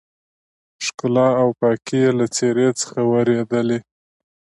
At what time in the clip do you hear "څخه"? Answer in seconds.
2.81-2.99